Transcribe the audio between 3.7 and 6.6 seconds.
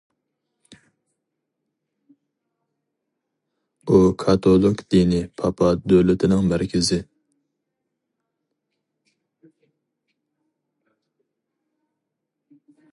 ئۇ كاتولىك دىنى پاپا دۆلىتىنىڭ